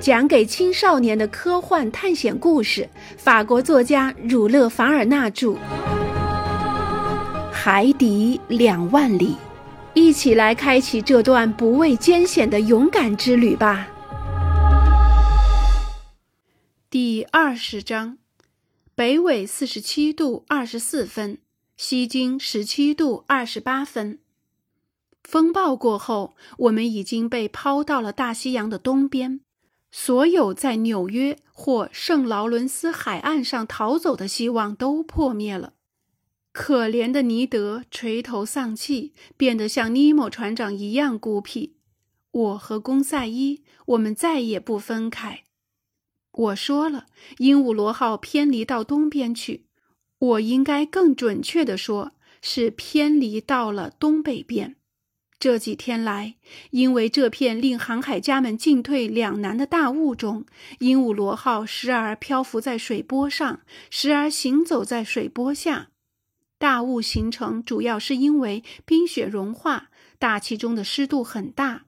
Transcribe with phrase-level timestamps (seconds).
[0.00, 5.48] 讲给青少年的科幻探险故事，法国作家儒勒·凡尔纳著，
[7.50, 9.32] 《海底两万里》，
[9.94, 13.88] 一起来开启这段不畏艰险的勇敢之旅吧。
[16.88, 18.18] 第二十章：
[18.94, 21.38] 北纬四十七度二十四分，
[21.76, 24.20] 西经十七度二十八分。
[25.24, 29.40] 风暴过后，我们已经被抛到了大西洋的东边。
[29.90, 35.74] 所有在纽约或圣劳伦斯海岸上逃走的希望都破灭了。
[36.52, 41.76] 可怜的尼德垂头丧气，变得像尼莫船长一样孤僻。
[42.30, 45.44] 我和公赛伊，我们再也不分开。
[46.32, 47.06] 我说了，
[47.38, 49.66] 鹦鹉螺号偏离到东边去。
[50.18, 52.12] 我应该更准确地说，
[52.42, 54.76] 是偏离到了东北边。
[55.40, 56.34] 这几天来，
[56.70, 60.44] 因为这片令航海家们进退两难的大雾中，
[60.80, 65.90] 鹦鹉螺号时而漂浮在水波上，时而行走在水波下。
[66.58, 71.84] 大雾形成主要是因为冰雪融化，大气中的湿度很大。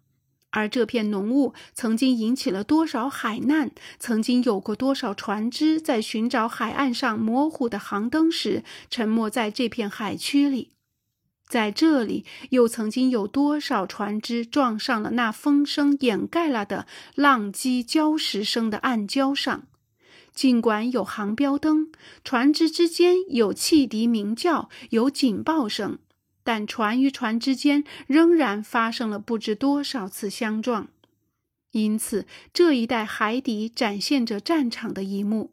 [0.52, 3.72] 而这片浓雾曾经引起了多少海难？
[3.98, 10.70] 曾经有过多少船只在寻找海岸上模糊的航灯时，沉没在这片海区里？
[11.50, 19.66] 在这里，又曾经有多少船只撞上了那风声掩盖了的浪击礁石声的暗礁上？
[20.32, 21.90] 尽管有航标灯，
[22.22, 25.98] 船只之间有汽笛鸣叫，有警报声，
[26.44, 30.86] 但船与船之间仍然发生了不知多少次相撞。
[31.72, 35.52] 因此，这一带海底展现着战场的一幕，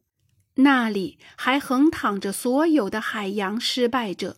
[0.58, 4.38] 那里还横躺着所有的海洋失败者。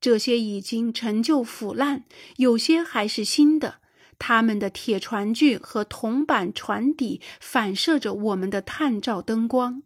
[0.00, 2.04] 这些已经陈旧腐烂，
[2.36, 3.76] 有些还是新的。
[4.18, 9.82] 他们的铁船具和铜板船底反射着我们的探照灯光。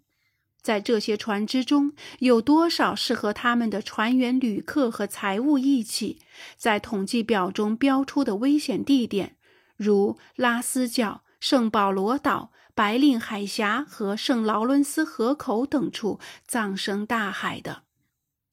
[0.62, 6.20] 在这些船只中，有多少是和他们的船员、旅客和财物一起
[6.56, 9.36] 在统计表中标出的危险地点，
[9.76, 17.82] 如拉斯角、圣保罗岛、白令海峡和圣劳伦斯河口等处葬身大海的？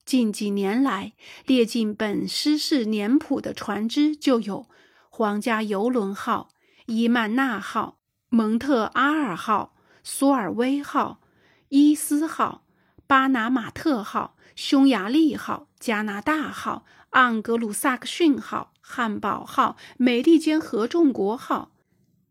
[0.10, 1.14] 近几年来，
[1.46, 4.66] 列进本失事年谱的船只就有
[5.08, 6.50] “皇家游轮号”、
[6.88, 8.00] “伊曼纳号”、
[8.30, 11.22] “蒙特阿尔号”、“苏尔威号”、
[11.70, 12.64] “伊斯号”、
[13.06, 21.74] “巴拿马特号”、“匈牙利号”、“加拿大号”、“盎格鲁撒克逊号”、“汉堡号”、“美利坚合众国号”。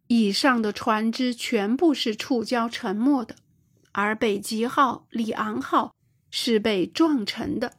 [0.09, 3.37] 以上的船只全部是触礁沉没的，
[3.93, 5.95] 而“北极号”、“里昂号”。
[6.31, 7.75] 是被撞沉的，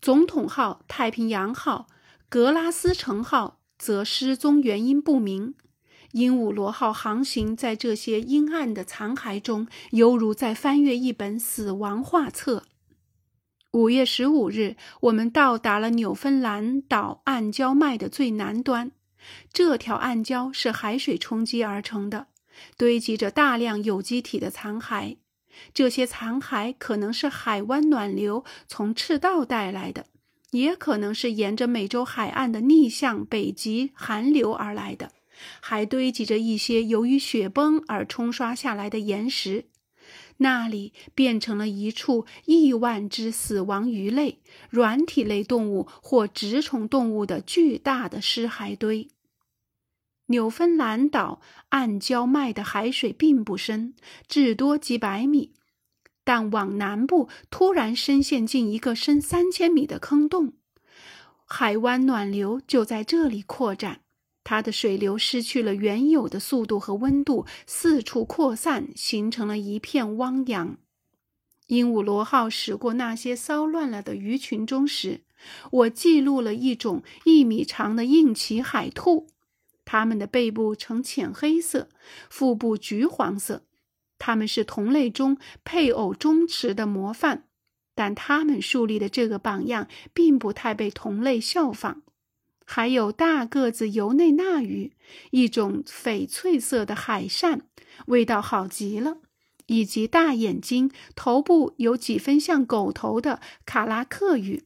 [0.00, 1.86] 总统号、太平洋号、
[2.28, 5.54] 格拉斯城号则失踪原因不明。
[6.12, 12.64] 鹦鹉螺号航行在这些阴暗的残骸中，犹如在翻阅一本死亡画册。
[13.70, 18.92] 五月十五日，我们到达了纽芬兰岛暗礁脉的最南端。
[19.50, 22.26] 这条暗礁是海水冲击而成的，
[22.76, 25.16] 堆积着大量有机体的残骸。
[25.74, 30.06] 这些残骸可能是海湾暖流从赤道带来的，
[30.50, 35.12] 也可能是沿着美洲海岸的逆向北极寒流而来的，
[35.60, 39.66] 还堆积着一些由于雪崩而冲刷下来的岩石。
[40.38, 44.40] 那里变成了一处亿万只死亡鱼类、
[44.70, 49.08] 软体类动物或植虫动物的巨大的尸骸堆。
[50.32, 53.94] 纽芬兰岛暗礁脉的海水并不深，
[54.26, 55.52] 至多几百米，
[56.24, 60.54] 但往南部突然深陷进一个深三千米的坑洞。
[61.44, 64.00] 海湾暖流就在这里扩展，
[64.42, 70.78] 它的水流失去了原有的速度和温度，四处扩散，形成了一片汪洋。
[71.66, 75.20] 鹦鹉螺号驶过那些骚乱了的鱼群中时，
[75.70, 79.26] 我记录了一种一米长的硬鳍海兔。
[79.92, 81.90] 它们的背部呈浅黑色，
[82.30, 83.66] 腹部橘黄色。
[84.18, 87.44] 它们是同类中配偶忠实的模范，
[87.94, 92.00] 但它们树立的这个榜样并不太被同类效仿。
[92.64, 94.94] 还有大个子尤内纳鱼，
[95.30, 97.66] 一种翡翠色的海扇，
[98.06, 99.18] 味道好极了；
[99.66, 104.64] 以及大眼睛、头部有几分像狗头的卡拉克鱼，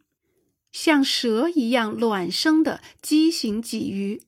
[0.70, 4.22] 像蛇一样卵生的畸形鲫鱼。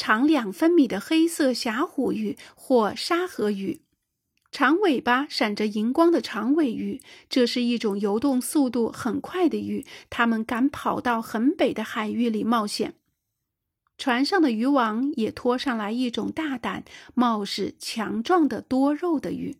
[0.00, 3.82] 长两分米的黑色峡虎鱼或沙河鱼，
[4.50, 12.94] 长尾巴闪着荧光的长尾鱼，这是一种游动速度很快的鱼，它们敢跑到很北的海域里冒险。
[13.98, 16.82] 船上的渔网也拖上来一种大胆、
[17.12, 19.58] 貌似强壮的多肉的鱼。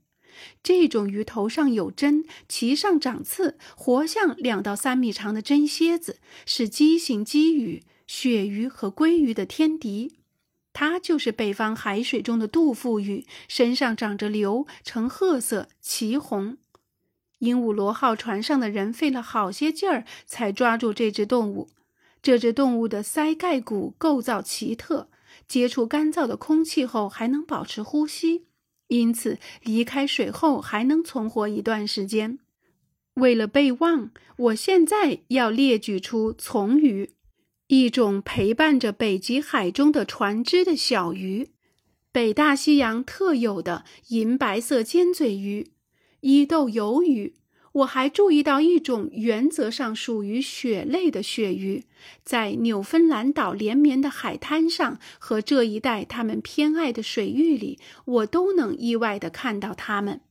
[0.63, 10.20] 这种鱼头上有针，鳍上长刺，活像两到三米长的针蝎子，是畸形鲫鱼、鳕鱼和鲑鱼的天敌。
[10.81, 16.57] 它就是北方海水中的杜甫鱼，身上长着瘤，呈褐色，鳍红。
[17.41, 21.69] 鹦鹉螺号船上的人费了好些劲儿才抓住这只动物。
[22.23, 25.11] 这只动物的鳃盖骨构造奇特，
[25.47, 28.47] 接触干燥的空气后还能保持呼吸，
[28.89, 32.39] 因此离开水后还能存活一段时间。
[33.17, 37.11] 为了备忘，我现在要列举出从鱼，
[37.71, 41.51] 一种陪伴着北极海中的船只的小鱼，
[42.11, 45.71] 北大西洋特有的银白色尖嘴鱼——
[46.23, 47.37] 伊豆鱿鱼。
[47.71, 51.85] 我还注意到一种原则上属于鳕类的鳕鱼，
[52.25, 60.23] 在纽芬兰岛连绵的海滩上和这一带他们偏爱的水域里，我都能意外地看到它们。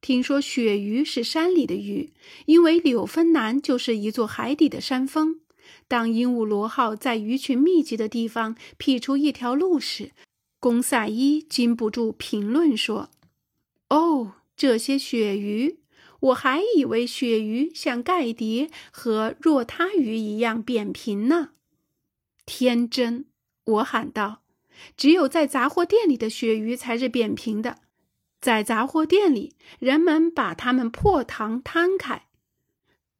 [0.00, 2.14] 听说鳕鱼是山里的鱼，
[2.46, 5.40] 因为纽芬兰就是一座海底的山峰。
[5.88, 10.12] 当鹦鹉螺号在鱼群密集的地方辟出一条路时，
[10.60, 13.10] 公赛伊禁不住评论说
[13.90, 15.78] ：“哦，这些鳕鱼。”
[16.24, 21.50] 我还以为鳕鱼像盖蝶和若他鱼一样扁平呢，
[22.46, 23.26] 天真！
[23.64, 24.40] 我喊道
[24.96, 27.82] ：“只有在杂货店里的鳕鱼才是扁平的，
[28.40, 32.28] 在杂货店里，人们把它们破膛摊开；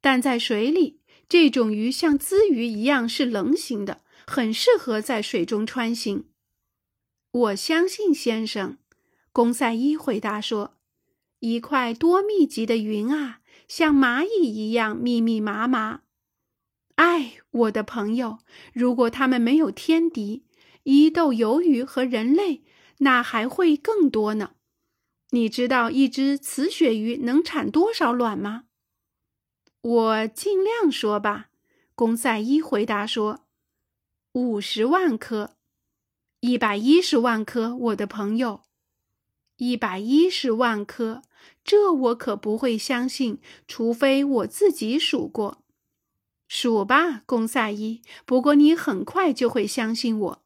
[0.01, 6.27] 但在水里，这种鱼像鲻鱼一样是棱形的，很适合在水中穿行。”
[7.33, 8.79] 我相信，先生，
[9.33, 10.77] 公赛伊回答说。
[11.41, 16.01] 一块多密集的云啊，像蚂蚁一样密密麻麻。
[16.95, 18.39] 哎，我的朋友，
[18.73, 20.45] 如果他们没有天敌，
[20.85, 22.63] 伊豆鱿鱼和人类，
[22.99, 24.53] 那还会更多呢。
[25.31, 28.65] 你知道一只雌鳕鱼能产多少卵吗？
[29.85, 31.51] 我尽量说吧。
[31.95, 33.41] 公赛伊回答说
[34.33, 35.57] ：“五十万颗，
[36.41, 38.63] 一百一十万颗，我的朋友。”
[39.59, 41.21] 一百一十万颗，
[41.63, 43.39] 这我可不会相信，
[43.69, 45.63] 除非我自己数过。
[46.49, 48.01] 数吧，公赛伊。
[48.25, 50.43] 不过你很快就会相信我。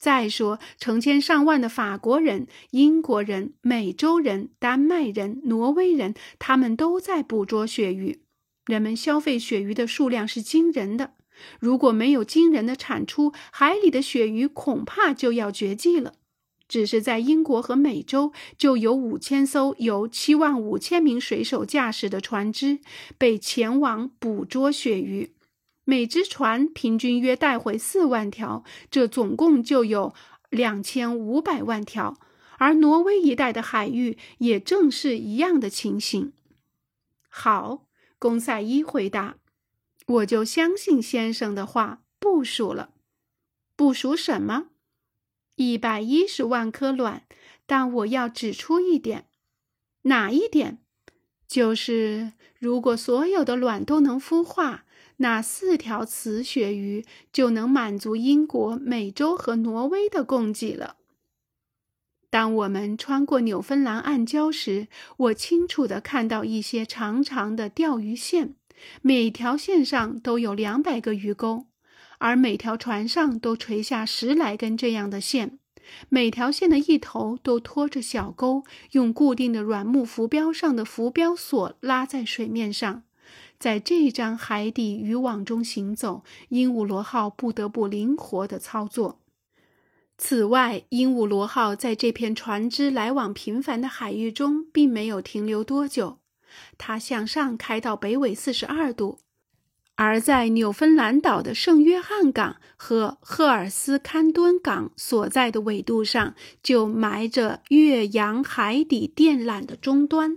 [0.00, 8.20] 再说，成千上万的法国人、英国人、美洲人、丹麦人、挪威人，他们都在捕捉鳕鱼。
[8.70, 11.12] 人们消费鳕鱼的数量是惊人的。
[11.58, 16.14] 如果没有惊人的产出，海里的鳕鱼恐怕就要绝迹了。
[16.68, 22.78] 只是在英国和美洲，就有五千艘由七万五千名水手驾驶的船只
[23.18, 25.32] 被前往捕捉鳕鱼，
[25.84, 30.14] 每只船平均约带回四万条，这总共就有
[30.48, 32.16] 两千五百万条。
[32.58, 36.34] 而挪威一带的海域也正是一样的情形。
[37.28, 37.86] 好，
[38.20, 39.38] 公赛伊回答
[40.06, 42.90] ：“我就相信先生的话，部署了。
[43.74, 44.68] 部署什么？”
[45.56, 47.24] 一百一十万颗卵，
[47.64, 49.26] 但我要指出一点，
[50.02, 50.82] 哪一点？
[51.48, 54.84] 就是如果所有的卵都能孵化，
[55.16, 60.98] 那四条雌鳕鱼就能满足英国、美洲和挪威的供给了。
[62.30, 68.54] 当我们穿过纽芬兰暗礁时，我清楚地看到一些长长的钓鱼线，
[69.02, 71.66] 每条线上都有两百个鱼钩。
[72.18, 75.58] 而每条船上都垂下十来根这样的线，
[76.10, 83.02] 每条线的一头都拖着小钩，用固定的软木浮标上的浮标索拉在水面上。
[83.58, 89.19] 在这张海底渔网中行走，鹦鹉螺号不得不灵活地操作。
[90.22, 96.18] 此外，鹦鹉螺号在这片船只来往频繁的海域中并没有停留多久，
[96.76, 99.18] 它向上开到北纬四十二度。
[99.94, 110.36] 而在纽芬兰岛的圣约翰港和赫尔斯堪敦港所在的纬度上，就埋着越洋海底电缆的终端。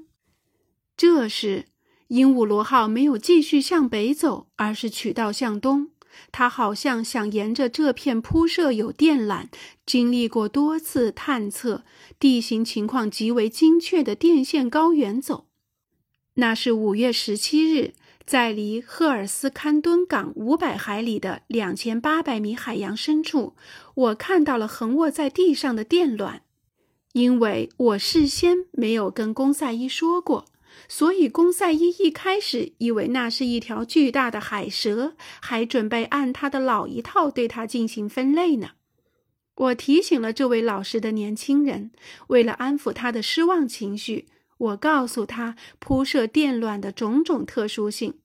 [0.96, 1.66] 这时，
[2.08, 5.90] 鹦鹉螺号没有继续向北走，而是取道向东。
[6.32, 9.48] 它好像想沿着这片铺设有电缆、
[9.86, 11.84] 经历过多次探测、
[12.20, 15.46] 地形情况极为精确的电线高原走。
[16.36, 17.94] 那是五月十七日。
[18.26, 23.54] 在离赫尔斯堪敦港五百海里的两千八百米海洋深处，
[23.96, 26.44] 我看到了横卧在地上的电卵。
[27.12, 30.46] 因为我事先没有跟公赛伊说过，
[30.88, 38.72] 所以公赛伊一开始以为那是一条巨大的海蛇，还准备按他的老一套对它进行分类呢。
[39.56, 41.92] 我提醒了这位老实的年轻人，
[42.28, 44.28] 为了安抚他的失望情绪，
[44.58, 48.16] 我告诉他铺设电缆的种种特殊性。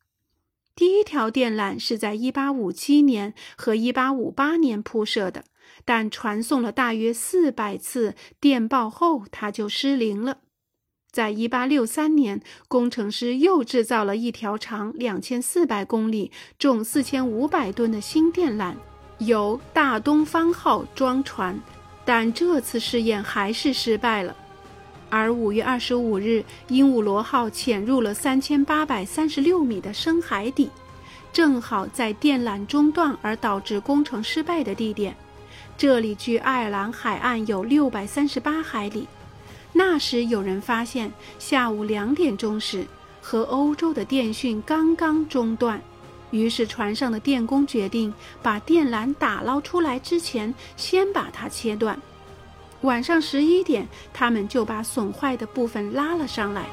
[0.75, 5.45] 第一条电缆是在1857年和1858年铺设的，
[5.85, 10.39] 但传送了大约400次电报后，它就失灵了。
[11.11, 18.75] 在1863年，工程师又制造了一条长2400公里、重4500吨的新电缆。
[19.19, 21.59] 由大东方号装船，
[22.05, 24.37] 但这次试验还是失败了。
[25.11, 30.71] 而五月二十五日，鹦鹉螺号潜入了三千八百三十六米的深海底，
[31.33, 35.17] 正好在电缆中断而导致工程失败的地点。
[35.77, 39.09] 这里距爱尔兰海岸有六百三十八海里。
[39.79, 41.09] 那时有人发现，
[41.39, 42.85] 下午两点钟时，
[43.23, 45.81] 和欧洲的电讯刚刚中断。
[46.33, 51.97] 于是，船上的电工决定把电缆打捞出来之前，先把它切断。
[52.81, 56.67] 晚上十一点，他们就把损坏的部分拉了上来。